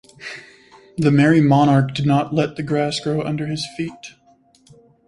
The 0.97 1.11
Merry 1.11 1.41
Monarch 1.41 1.93
did 1.93 2.07
not 2.07 2.33
let 2.33 2.55
the 2.55 2.63
grass 2.63 2.99
grow 2.99 3.21
under 3.21 3.45
his 3.45 3.63
feet. 3.77 4.15